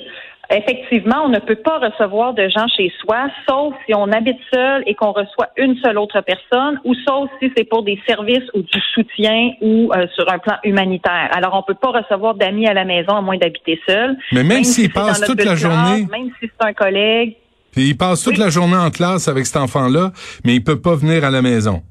effectivement, 0.58 1.24
on 1.26 1.30
ne 1.30 1.40
peut 1.40 1.56
pas 1.56 1.80
recevoir 1.80 2.34
de 2.34 2.48
gens 2.50 2.68
chez 2.76 2.92
soi, 3.02 3.28
sauf 3.48 3.74
si 3.86 3.94
on 3.96 4.12
habite 4.12 4.38
seul 4.54 4.84
et 4.86 4.96
qu'on 4.96 5.12
reçoit 5.12 5.50
une 5.58 5.76
seule 5.78 5.98
autre 5.98 6.22
personne, 6.22 6.80
ou 6.84 6.94
sauf 7.08 7.30
si 7.42 7.52
c'est 7.56 7.64
pour 7.64 7.84
des 7.84 8.00
services 8.08 8.44
ou 8.54 8.62
du 8.62 8.82
soutien 8.94 9.52
ou 9.62 9.92
euh, 9.96 10.08
sur 10.16 10.32
un 10.32 10.38
plan 10.40 10.56
humanitaire. 10.64 11.30
Alors, 11.34 11.54
on 11.56 11.64
peut 11.64 11.74
pas 11.80 11.92
recevoir 11.92 12.36
d'amis 12.36 12.68
à 12.68 12.74
la 12.74 12.86
maison 12.86 13.16
à 13.16 13.22
moins 13.22 13.38
d'habiter 13.38 13.80
seul. 13.88 14.16
Mais 14.32 14.44
même 14.44 14.64
s'ils 14.64 14.86
si 14.86 14.90
passent 14.90 15.22
toute 15.22 15.44
la 15.44 15.56
journée- 15.56 16.08
même 16.12 16.30
si 16.40 16.50
c'est 16.50 16.68
un 16.68 16.74
collègue, 16.74 17.36
Puis 17.72 17.90
ils 17.90 17.98
passent 17.98 18.24
toute 18.24 18.34
Oui. 18.34 18.40
la 18.40 18.50
journée 18.50 18.78
en 18.78 18.92
classe 18.92 19.28
avec 19.28 19.46
cet 19.48 19.58
enfant-là, 19.62 20.12
mais 20.46 20.54
il 20.56 20.64
peut 20.64 20.80
pas 20.80 20.96
venir 20.96 21.24
à 21.26 21.32
la 21.32 21.42
maison. 21.42 21.82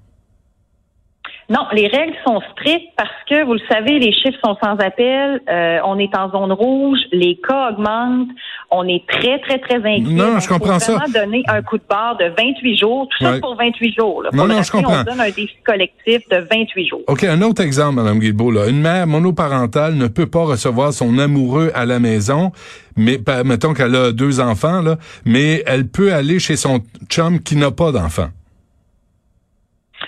Non, 1.51 1.67
les 1.73 1.87
règles 1.87 2.15
sont 2.27 2.41
strictes 2.53 2.93
parce 2.97 3.11
que, 3.29 3.45
vous 3.45 3.55
le 3.55 3.61
savez, 3.71 3.99
les 3.99 4.13
chiffres 4.13 4.39
sont 4.43 4.57
sans 4.63 4.77
appel. 4.79 5.43
Euh, 5.51 5.81
on 5.85 5.99
est 5.99 6.17
en 6.17 6.31
zone 6.31 6.53
rouge, 6.53 7.01
les 7.11 7.37
cas 7.47 7.71
augmentent. 7.71 8.29
On 8.75 8.89
est 8.89 9.05
très, 9.07 9.39
très, 9.41 9.59
très 9.59 9.77
inquiet. 9.77 10.01
Non, 10.15 10.41
je 10.41 10.49
comprends 10.49 10.81
faut 10.81 10.93
vraiment 10.93 11.07
ça. 11.13 11.21
donner 11.25 11.43
un 11.47 11.61
coup 11.63 11.77
de 11.77 11.83
barre 11.89 12.17
de 12.17 12.25
28 12.27 12.77
jours. 12.79 13.07
Tout 13.11 13.25
Ouais. 13.25 13.35
ça 13.35 13.41
pour 13.41 13.55
28 13.57 13.95
jours. 13.95 14.23
Là. 14.23 14.31
Non, 14.33 14.47
non, 14.47 14.63
je 14.63 14.73
comprends. 14.73 15.01
On 15.01 15.05
donne 15.05 15.21
un 15.21 15.27
défi 15.31 15.55
collectif 15.65 16.27
de 16.31 16.37
28 16.51 16.87
jours. 16.89 17.01
OK, 17.07 17.23
un 17.25 17.43
autre 17.43 17.61
exemple, 17.63 17.97
Mme 17.97 18.19
Guilbeault. 18.19 18.51
Là. 18.51 18.69
Une 18.69 18.81
mère 18.81 19.07
monoparentale 19.07 19.95
ne 19.95 20.07
peut 20.09 20.27
pas 20.27 20.45
recevoir 20.45 20.93
son 20.95 21.19
amoureux 21.19 21.71
à 21.75 21.85
la 21.85 21.99
maison, 21.99 22.51
mais 22.97 23.19
mettons 23.45 23.75
qu'elle 23.75 23.95
a 23.95 24.11
deux 24.13 24.41
enfants, 24.41 24.81
là, 24.81 24.97
mais 25.27 25.63
elle 25.67 25.87
peut 25.89 26.13
aller 26.15 26.39
chez 26.39 26.57
son 26.57 26.81
chum 27.11 27.41
qui 27.41 27.57
n'a 27.57 27.71
pas 27.71 27.93
d'enfant. 27.93 28.29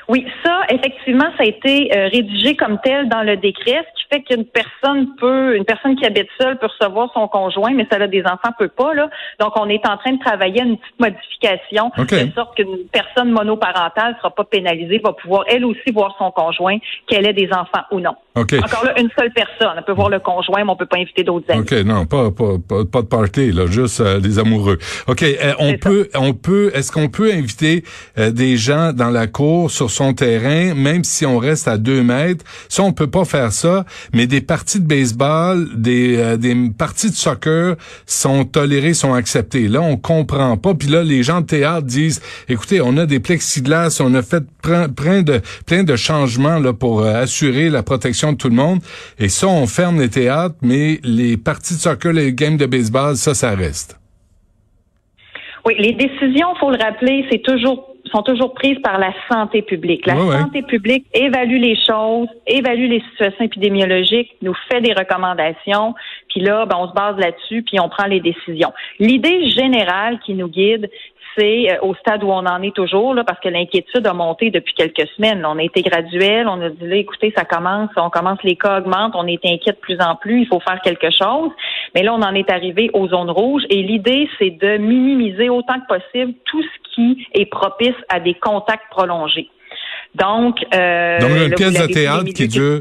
Oui, 0.09 0.27
ça, 0.45 0.61
effectivement, 0.71 1.25
ça 1.39 1.45
a 1.45 1.47
été 1.47 1.91
euh, 1.97 2.09
rédigé 2.09 2.57
comme 2.57 2.79
tel 2.85 3.09
dans 3.09 3.23
le 3.23 3.37
décret, 3.37 3.85
fait 4.15 4.23
qu'une 4.23 4.45
personne 4.45 5.15
peut, 5.17 5.57
une 5.57 5.65
personne 5.65 5.97
qui 5.97 6.05
habite 6.05 6.29
seule 6.41 6.59
peut 6.59 6.67
recevoir 6.67 7.11
son 7.13 7.27
conjoint, 7.29 7.73
mais 7.75 7.87
ça 7.91 7.97
a 7.97 8.07
des 8.07 8.23
enfants 8.23 8.53
peut 8.59 8.69
pas 8.69 8.95
là. 8.95 9.09
Donc 9.41 9.53
on 9.57 9.69
est 9.69 9.87
en 9.87 9.97
train 9.97 10.13
de 10.13 10.21
travailler 10.21 10.61
à 10.61 10.65
une 10.65 10.77
petite 10.77 11.01
modification 11.01 11.91
de 11.97 12.33
sorte 12.35 12.57
qu'une 12.57 12.87
personne 12.93 13.31
monoparentale 13.31 14.17
sera 14.19 14.31
pas 14.31 14.45
pénalisée, 14.45 15.01
va 15.05 15.13
pouvoir 15.13 15.45
elle 15.49 15.65
aussi 15.65 15.93
voir 15.93 16.15
son 16.19 16.31
conjoint 16.31 16.79
qu'elle 17.07 17.27
ait 17.27 17.33
des 17.33 17.49
enfants 17.53 17.85
ou 17.91 18.01
non. 18.01 18.15
Encore 18.37 18.85
là, 18.85 19.01
une 19.01 19.11
seule 19.17 19.33
personne. 19.33 19.77
On 19.79 19.83
peut 19.83 19.93
voir 19.93 20.09
le 20.09 20.19
conjoint, 20.19 20.65
mais 20.65 20.71
on 20.71 20.77
peut 20.77 20.87
pas 20.87 20.97
inviter 20.97 21.23
d'autres 21.23 21.47
amis. 21.51 21.61
OK, 21.61 21.73
non, 21.85 22.05
pas, 22.05 22.33
pas, 22.33 22.85
pas, 22.91 23.03
de 23.03 23.07
party, 23.07 23.53
là, 23.53 23.67
juste 23.67 24.01
euh, 24.01 24.19
des 24.19 24.41
amoureux. 24.41 24.79
OK, 25.07 25.23
euh, 25.23 25.53
on 25.61 25.75
peut, 25.75 26.09
on 26.17 26.35
peut, 26.35 26.73
est-ce 26.75 26.91
qu'on 26.91 27.09
peut 27.09 27.33
inviter 27.33 27.85
euh, 28.19 28.33
des 28.33 28.57
gens 28.57 28.93
dans 28.93 29.11
la 29.11 29.29
cour 29.29 29.71
sur 29.71 29.89
son 29.91 30.15
terrain, 30.15 30.75
même 30.75 31.05
si 31.05 31.25
on 31.25 31.39
reste 31.39 31.69
à 31.69 31.79
deux 31.79 32.03
mètres? 32.03 32.45
Ça, 32.69 32.83
on 32.83 32.93
peut 32.93 33.07
pas 33.07 33.25
faire 33.25 33.53
ça, 33.53 33.85
mais 34.13 34.27
des 34.27 34.41
parties 34.41 34.81
de 34.81 34.87
baseball, 34.87 35.69
des, 35.75 36.37
des 36.39 36.55
parties 36.77 37.11
de 37.11 37.15
soccer 37.15 37.77
sont 38.07 38.45
tolérées, 38.45 38.95
sont 38.95 39.15
acceptées. 39.15 39.69
Là, 39.69 39.81
on 39.81 39.97
comprend 39.97 40.57
pas. 40.57 40.75
Puis 40.75 40.89
là, 40.89 41.03
les 41.03 41.23
gens 41.23 41.41
de 41.41 41.47
théâtre 41.47 41.87
disent, 41.87 42.23
écoutez, 42.49 42.81
on 42.81 42.97
a 42.97 43.07
des 43.07 43.21
plexiglas, 43.21 44.01
on 44.01 44.15
a 44.15 44.23
fait 44.23 44.45
plein 44.63 45.23
de, 45.23 45.41
plein 45.67 45.85
de 45.85 45.97
changements 45.97 46.59
là, 46.59 46.73
pour 46.73 47.05
assurer 47.05 47.71
la 47.71 47.83
protection 47.83 48.33
de 48.33 48.37
tout 48.37 48.49
le 48.49 48.57
monde. 48.57 48.81
Et 49.19 49.29
ça, 49.29 49.47
on 49.47 49.67
ferme 49.67 50.01
les 50.01 50.09
théâtres, 50.09 50.57
mais 50.63 51.01
les 51.03 51.37
parties 51.37 51.75
de 51.75 51.81
soccer, 51.81 52.13
les 52.13 52.33
games 52.33 52.57
de 52.57 52.67
baseball, 52.67 53.17
ça, 53.17 53.35
ça 53.35 53.55
reste. 53.55 53.99
Oui, 55.67 55.75
les 55.79 55.93
décisions, 55.93 56.49
faut 56.61 56.71
le 56.71 56.83
rappeler, 56.83 57.25
c'est 57.31 57.43
toujours 57.43 57.94
sont 58.11 58.23
toujours 58.23 58.55
prises 58.55 58.79
par 58.81 58.99
la 58.99 59.13
santé 59.31 59.63
publique. 59.63 60.07
La 60.07 60.17
santé 60.17 60.63
publique 60.63 61.07
évalue 61.15 61.59
les 61.59 61.77
choses, 61.77 62.29
évalue 62.47 62.89
les 62.89 63.03
situations 63.11 63.45
épidémiologiques, 63.45 64.37
nous 64.43 64.55
fait 64.71 64.81
des 64.81 64.93
recommandations, 64.93 65.95
puis 66.29 66.41
là, 66.41 66.67
ben, 66.67 66.77
on 66.79 66.89
se 66.89 66.95
base 66.95 67.17
là-dessus, 67.17 67.63
puis 67.63 67.81
on 67.81 67.89
prend 67.89 68.07
les 68.07 68.21
décisions. 68.21 68.73
L'idée 68.99 69.51
générale 69.51 70.21
qui 70.21 70.35
nous 70.35 70.49
guide, 70.49 70.91
c'est 71.37 71.73
euh, 71.73 71.79
au 71.83 71.95
stade 71.95 72.23
où 72.23 72.29
on 72.29 72.47
en 72.47 72.63
est 72.63 72.75
toujours, 72.75 73.15
là, 73.15 73.25
parce 73.25 73.41
que 73.41 73.49
l'inquiétude 73.49 74.07
a 74.07 74.13
monté 74.13 74.51
depuis 74.51 74.75
quelques 74.75 75.09
semaines. 75.17 75.45
On 75.45 75.59
a 75.59 75.63
été 75.63 75.83
graduel, 75.83 76.49
on 76.49 76.61
a 76.61 76.71
dit 76.71 76.87
là, 76.87 76.97
écoutez, 76.97 77.33
ça 77.37 77.45
commence, 77.45 77.91
on 77.97 78.11
commence, 78.11 78.39
les 78.45 78.57
cas 78.57 78.79
augmentent, 78.79 79.15
on 79.17 79.27
est 79.27 79.45
inquiet 79.45 79.73
de 79.73 79.79
plus 79.79 80.01
en 80.01 80.17
plus, 80.17 80.43
il 80.43 80.47
faut 80.47 80.61
faire 80.61 80.81
quelque 80.83 81.11
chose. 81.11 81.51
Mais 81.95 82.03
là, 82.03 82.15
on 82.15 82.23
en 82.23 82.35
est 82.35 82.51
arrivé 82.51 82.91
aux 82.93 83.09
zones 83.09 83.31
rouges 83.31 83.65
et 83.71 83.83
l'idée, 83.83 84.29
c'est 84.39 84.51
de 84.51 84.77
minimiser 84.77 85.49
autant 85.49 85.81
que 85.81 85.87
possible 85.87 86.35
tout 86.45 86.63
ce 86.63 86.84
qui 86.95 87.27
est 87.35 87.47
propice 87.47 87.97
à 88.09 88.21
des 88.21 88.35
contacts 88.35 88.91
prolongés. 88.91 89.49
Donc, 90.15 90.59
euh, 90.73 91.19
Donc 91.19 91.31
une 91.31 91.55
pièce 91.55 91.73
de 91.73 91.93
théâtre 91.93 92.33
qui 92.33 92.47
dure, 92.47 92.79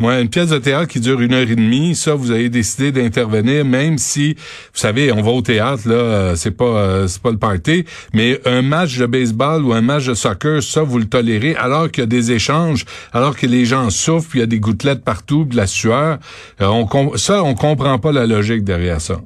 ouais, 0.00 0.20
une 0.20 0.28
pièce 0.28 0.50
de 0.50 0.58
théâtre 0.58 0.86
qui 0.86 1.00
dure 1.00 1.18
une 1.22 1.32
heure 1.32 1.50
et 1.50 1.56
demie. 1.56 1.94
Ça, 1.94 2.14
vous 2.14 2.30
avez 2.30 2.50
décidé 2.50 2.92
d'intervenir, 2.92 3.64
même 3.64 3.96
si, 3.96 4.34
vous 4.34 4.78
savez, 4.78 5.10
on 5.10 5.22
va 5.22 5.30
au 5.30 5.40
théâtre 5.40 5.88
là, 5.88 5.94
euh, 5.94 6.34
c'est 6.34 6.54
pas, 6.54 6.64
euh, 6.64 7.06
c'est 7.06 7.22
pas 7.22 7.30
le 7.30 7.38
party, 7.38 7.86
mais 8.12 8.38
un 8.44 8.60
match 8.60 8.98
de 8.98 9.06
baseball 9.06 9.64
ou 9.64 9.72
un 9.72 9.80
match 9.80 10.06
de 10.06 10.14
soccer, 10.14 10.62
ça, 10.62 10.82
vous 10.82 10.98
le 10.98 11.06
tolérez, 11.06 11.56
alors 11.56 11.90
qu'il 11.90 12.02
y 12.02 12.04
a 12.04 12.06
des 12.06 12.32
échanges, 12.32 12.84
alors 13.14 13.34
que 13.34 13.46
les 13.46 13.64
gens 13.64 13.88
souffrent, 13.88 14.28
puis 14.28 14.40
il 14.40 14.42
y 14.42 14.44
a 14.44 14.46
des 14.46 14.60
gouttelettes 14.60 15.04
partout, 15.04 15.46
de 15.46 15.56
la 15.56 15.66
sueur. 15.66 16.18
Euh, 16.60 16.66
on, 16.66 17.16
ça, 17.16 17.42
on 17.42 17.54
comprend 17.54 17.98
pas 17.98 18.12
la 18.12 18.26
logique 18.26 18.64
derrière 18.64 19.00
ça. 19.00 19.20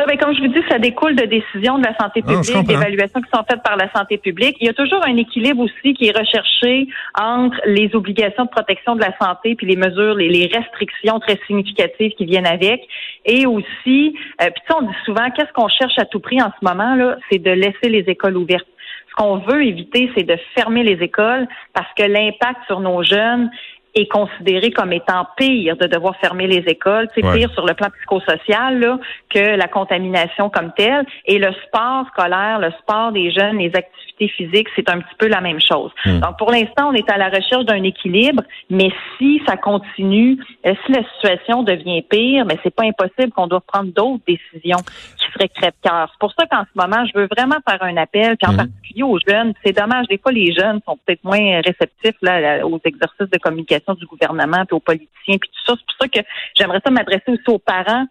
Ça, 0.00 0.06
ben, 0.06 0.16
comme 0.16 0.34
je 0.34 0.40
vous 0.40 0.48
dis, 0.48 0.62
ça 0.66 0.78
découle 0.78 1.14
de 1.14 1.26
décisions 1.26 1.78
de 1.78 1.84
la 1.84 1.94
santé 1.98 2.22
ah, 2.26 2.32
publique, 2.32 2.66
d'évaluations 2.66 3.20
qui 3.20 3.28
sont 3.34 3.44
faites 3.46 3.62
par 3.62 3.76
la 3.76 3.92
santé 3.92 4.16
publique. 4.16 4.56
Il 4.58 4.66
y 4.66 4.70
a 4.70 4.72
toujours 4.72 5.04
un 5.06 5.14
équilibre 5.16 5.60
aussi 5.60 5.92
qui 5.92 6.06
est 6.06 6.16
recherché 6.16 6.88
entre 7.20 7.60
les 7.66 7.94
obligations 7.94 8.44
de 8.44 8.48
protection 8.48 8.96
de 8.96 9.02
la 9.02 9.14
santé 9.18 9.56
puis 9.56 9.66
les 9.66 9.76
mesures, 9.76 10.14
les, 10.14 10.50
restrictions 10.50 11.20
très 11.20 11.38
significatives 11.46 12.12
qui 12.12 12.24
viennent 12.24 12.46
avec, 12.46 12.80
et 13.26 13.44
aussi, 13.44 14.16
euh, 14.40 14.46
puis 14.46 14.74
on 14.74 14.82
dit 14.82 14.96
souvent, 15.04 15.30
qu'est-ce 15.36 15.52
qu'on 15.52 15.68
cherche 15.68 15.98
à 15.98 16.06
tout 16.06 16.20
prix 16.20 16.40
en 16.40 16.50
ce 16.58 16.64
moment 16.64 16.94
là, 16.94 17.16
c'est 17.30 17.38
de 17.38 17.50
laisser 17.50 17.90
les 17.90 18.04
écoles 18.08 18.38
ouvertes. 18.38 18.66
Ce 19.10 19.14
qu'on 19.22 19.38
veut 19.38 19.66
éviter, 19.66 20.10
c'est 20.16 20.24
de 20.24 20.38
fermer 20.56 20.82
les 20.82 21.04
écoles 21.04 21.46
parce 21.74 21.92
que 21.94 22.04
l'impact 22.04 22.60
sur 22.68 22.80
nos 22.80 23.02
jeunes 23.02 23.50
est 23.94 24.06
considéré 24.06 24.70
comme 24.70 24.92
étant 24.92 25.26
pire 25.36 25.76
de 25.76 25.86
devoir 25.86 26.16
fermer 26.16 26.46
les 26.46 26.64
écoles, 26.70 27.08
c'est 27.14 27.22
pire 27.22 27.50
sur 27.52 27.66
le 27.66 27.74
plan 27.74 27.88
psychosocial 27.98 28.78
là, 28.78 28.98
que 29.28 29.56
la 29.56 29.68
contamination 29.68 30.50
comme 30.50 30.72
telle. 30.76 31.04
Et 31.26 31.38
le 31.38 31.52
sport 31.66 32.06
scolaire, 32.12 32.58
le 32.60 32.70
sport 32.82 33.12
des 33.12 33.30
jeunes, 33.30 33.58
les 33.58 33.72
activités 33.74 34.28
physiques, 34.28 34.68
c'est 34.76 34.88
un 34.90 35.00
petit 35.00 35.14
peu 35.18 35.26
la 35.26 35.40
même 35.40 35.60
chose. 35.60 35.90
Hmm. 36.04 36.20
Donc 36.20 36.38
pour 36.38 36.50
l'instant, 36.50 36.90
on 36.90 36.92
est 36.92 37.08
à 37.10 37.16
la 37.16 37.28
recherche 37.28 37.64
d'un 37.64 37.82
équilibre, 37.82 38.42
mais 38.68 38.90
si 39.18 39.40
ça 39.46 39.56
continue, 39.56 40.38
euh, 40.66 40.74
si 40.86 40.92
la 40.92 41.02
situation 41.14 41.62
devient 41.62 42.02
pire, 42.02 42.44
mais 42.44 42.58
c'est 42.62 42.74
pas 42.74 42.84
impossible 42.84 43.32
qu'on 43.32 43.46
doive 43.46 43.62
prendre 43.66 43.92
d'autres 43.92 44.22
décisions 44.26 44.78
qui 44.78 45.32
seraient 45.32 45.48
crève-cœur. 45.48 46.08
C'est 46.12 46.18
pour 46.18 46.32
ça 46.38 46.46
qu'en 46.46 46.64
ce 46.64 46.80
moment, 46.80 47.04
je 47.06 47.18
veux 47.18 47.28
vraiment 47.36 47.56
faire 47.68 47.82
un 47.82 47.96
appel, 47.96 48.36
puis 48.36 48.48
en 48.48 48.52
hmm. 48.52 48.56
particulier 48.56 49.02
aux 49.02 49.18
jeunes. 49.26 49.52
C'est 49.64 49.76
dommage, 49.76 50.06
des 50.08 50.18
fois 50.18 50.32
les 50.32 50.52
jeunes 50.52 50.80
sont 50.86 50.98
peut-être 51.04 51.24
moins 51.24 51.60
réceptifs 51.60 52.16
là, 52.22 52.66
aux 52.66 52.80
exercices 52.84 53.30
de 53.30 53.38
communication 53.38 53.79
du 53.98 54.06
gouvernement, 54.06 54.64
puis 54.66 54.76
aux 54.76 54.80
politiciens, 54.80 55.38
puis 55.38 55.50
tout 55.50 55.64
ça. 55.66 55.74
C'est 55.76 55.86
pour 55.86 55.96
ça 56.00 56.08
que 56.08 56.26
j'aimerais 56.56 56.80
ça 56.84 56.90
m'adresser 56.90 57.28
aussi 57.28 57.48
aux 57.48 57.58
parents 57.58 58.06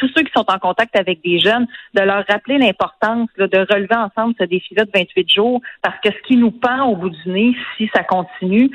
tous 0.00 0.10
ceux 0.16 0.22
qui 0.22 0.32
sont 0.34 0.46
en 0.48 0.58
contact 0.58 0.98
avec 0.98 1.22
des 1.22 1.38
jeunes, 1.38 1.66
de 1.94 2.00
leur 2.00 2.24
rappeler 2.28 2.58
l'importance 2.58 3.28
de 3.38 3.44
relever 3.44 3.94
ensemble 3.94 4.34
ce 4.40 4.44
défi-là 4.44 4.84
de 4.86 4.90
28 4.94 5.30
jours, 5.30 5.60
parce 5.82 5.96
que 6.02 6.10
ce 6.10 6.26
qui 6.26 6.36
nous 6.36 6.50
pend 6.50 6.86
au 6.86 6.96
bout 6.96 7.10
du 7.10 7.28
nez, 7.30 7.54
si 7.76 7.88
ça 7.94 8.02
continue, 8.02 8.70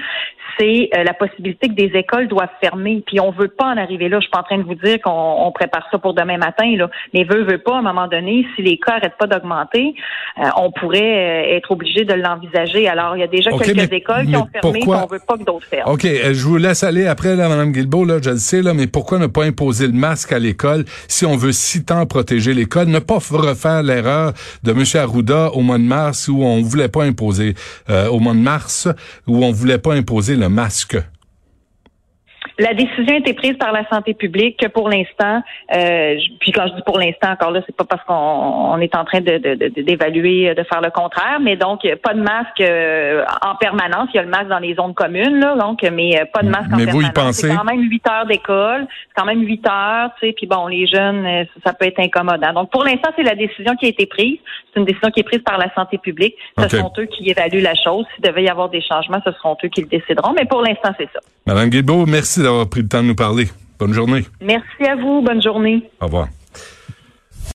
c'est 0.60 0.89
euh, 0.96 1.03
la 1.03 1.13
possibilité 1.13 1.67
que 1.67 1.74
des 1.74 1.91
écoles 1.98 2.27
doivent 2.27 2.48
fermer. 2.62 3.03
Puis 3.05 3.20
on 3.20 3.32
veut 3.32 3.48
pas 3.48 3.65
en 3.65 3.77
arriver 3.77 4.08
là. 4.08 4.17
Je 4.20 4.25
suis 4.25 4.32
pas 4.32 4.39
en 4.39 4.44
train 4.44 4.58
de 4.58 4.63
vous 4.63 4.75
dire 4.75 5.01
qu'on 5.01 5.51
prépare 5.53 5.88
ça 5.91 5.98
pour 5.98 6.13
demain 6.13 6.38
matin, 6.38 6.75
là. 6.77 6.89
mais 7.13 7.24
veut, 7.24 7.44
veut 7.44 7.58
pas, 7.58 7.75
à 7.75 7.79
un 7.79 7.82
moment 7.82 8.08
donné, 8.08 8.46
si 8.55 8.62
les 8.62 8.77
cas 8.77 8.94
n'arrêtent 8.94 9.17
pas 9.17 9.27
d'augmenter, 9.27 9.96
euh, 10.38 10.44
on 10.58 10.72
pourrait 10.72 11.01
euh, 11.01 11.58
être 11.58 11.72
obligé 11.72 12.05
de 12.05 12.13
l'envisager. 12.13 12.88
Alors, 12.88 13.17
il 13.17 13.22
y 13.22 13.24
a 13.24 13.27
déjà 13.27 13.51
quelques 13.51 13.91
écoles 13.91 14.27
qui 14.27 14.36
ont 14.36 14.48
fermé, 14.48 14.82
mais 14.86 14.94
on 14.94 15.08
veut 15.08 15.22
pas 15.25 15.38
que 15.38 15.44
d'autres 15.44 15.65
ferment. 15.65 15.91
OK, 15.91 16.03
je 16.03 16.46
vous 16.46 16.58
laisse 16.58 16.84
aller 16.84 17.08
après, 17.08 17.36
là, 17.36 17.50
Mme 17.50 17.72
Guilbeault, 17.72 18.05
là, 18.05 18.20
je 18.22 18.29
le 18.29 18.38
sais, 18.38 18.62
là, 18.62 18.74
mais 18.74 18.88
pourquoi 18.88 19.20
ne 19.20 19.27
pas 19.27 19.44
imposer 19.44 19.88
le 19.88 19.94
masque 19.94 20.32
à 20.32 20.39
l'école 20.39 20.86
si 21.15 21.25
on 21.25 21.38
veut 21.38 21.53
si 21.53 21.86
tant 21.86 22.05
protéger 22.05 22.53
l'école, 22.53 22.89
ne 22.89 23.00
pas 23.00 23.19
refaire 23.19 23.84
l'erreur 23.84 24.34
de 24.63 24.72
M. 24.72 24.84
Arruda 24.95 25.50
au 25.51 25.62
mois 25.62 25.77
de 25.77 25.84
mars 25.84 26.27
où 26.27 26.43
on 26.43 26.62
voulait 26.62 26.89
pas 26.89 27.05
imposer, 27.05 27.55
euh, 27.89 28.10
au 28.10 28.19
mois 28.19 28.34
de 28.34 28.39
mars, 28.39 28.89
où 29.25 29.45
on 29.45 29.53
voulait 29.53 29.77
pas 29.77 29.93
imposer 29.93 30.36
le 30.36 30.50
masque. 30.50 30.98
La 32.57 32.74
décision 32.74 33.15
a 33.15 33.17
été 33.17 33.33
prise 33.33 33.57
par 33.57 33.74
la 33.74 33.88
santé 33.89 34.13
publique 34.13 34.57
que 34.57 34.67
pour 34.67 34.88
l'instant, 34.89 35.43
euh, 35.74 36.15
puis 36.39 36.51
quand 36.53 36.67
je 36.67 36.74
dis 36.74 36.81
pour 36.85 36.97
l'instant, 36.97 37.31
encore 37.31 37.51
là, 37.51 37.62
c'est 37.65 37.75
pas 37.75 37.83
parce 37.83 38.03
qu'on 38.05 38.79
est 38.79 38.95
en 38.95 39.03
train 39.03 39.19
d'évaluer, 39.19 40.50
de, 40.50 40.53
de, 40.53 40.63
faire 40.63 40.81
le 40.81 40.89
contraire, 40.89 41.39
mais 41.41 41.57
donc 41.57 41.81
pas 42.01 42.13
de 42.13 42.21
masque 42.21 42.62
euh, 42.62 43.25
en 43.41 43.55
permanence. 43.55 44.09
Il 44.13 44.17
y 44.17 44.19
a 44.19 44.24
le 44.24 44.29
masque 44.29 44.47
dans 44.47 44.59
les 44.59 44.74
zones 44.75 44.93
communes, 44.93 45.39
là, 45.39 45.55
donc, 45.55 45.83
mais 45.83 46.19
euh, 46.19 46.25
pas 46.31 46.43
de 46.43 46.50
masque 46.50 46.71
en 46.71 46.77
mais 46.77 46.85
permanence. 46.85 46.93
Vous 46.93 47.09
y 47.09 47.12
pensez? 47.12 47.50
C'est 47.50 47.55
quand 47.55 47.65
même 47.65 47.81
huit 47.81 48.07
heures 48.07 48.25
d'école, 48.25 48.88
c'est 48.89 49.21
quand 49.21 49.25
même 49.25 49.41
huit 49.41 49.67
heures, 49.67 50.12
tu 50.19 50.27
sais, 50.27 50.33
puis 50.33 50.47
bon, 50.47 50.67
les 50.67 50.88
jeunes, 50.88 51.45
ça 51.65 51.74
peut 51.74 51.85
être 51.85 52.00
incommodant. 52.00 52.53
Donc 52.53 52.71
pour 52.71 52.85
l'instant, 52.85 53.09
c'est 53.17 53.24
la 53.24 53.35
décision 53.35 53.75
qui 53.75 53.88
a 53.88 53.89
été 53.89 54.05
prise. 54.05 54.38
C'est 54.75 54.82
une 54.82 54.86
décision 54.86 55.10
qui 55.10 55.22
est 55.22 55.24
prise 55.24 55.41
par 55.46 55.58
la 55.58 55.74
santé 55.74 55.98
publique. 55.98 56.36
Ce 56.60 56.67
sont 56.67 56.91
eux 57.00 57.05
qui 57.05 57.29
évaluent 57.29 57.62
la 57.62 57.75
chose. 57.75 58.05
S'il 58.13 58.24
devait 58.24 58.44
y 58.44 58.50
avoir 58.50 58.70
des 58.70 58.82
changements, 58.82 59.22
ce 59.25 59.32
seront 59.32 59.55
eux 59.63 59.70
qui 59.70 59.82
le 59.82 59.88
décideront. 59.88 60.34
Mais 60.34 60.46
pour 60.46 60.62
l'instant, 60.62 60.89
c'est 60.98 61.10
ça. 61.13 61.20
Madame 61.46 61.70
Guilbeault, 61.70 62.05
merci 62.05 62.44
d'avoir 62.44 62.70
pris 62.70 62.82
le 62.82 62.89
temps 62.89 63.01
de 63.01 63.08
nous 63.08 63.15
parler. 63.15 63.46
Bonne 63.79 63.94
journée. 63.94 64.24
Merci 64.41 64.84
à 64.86 64.96
vous. 64.96 65.22
Bonne 65.22 65.41
journée. 65.41 65.89
Au 66.01 66.05
revoir. 66.05 66.27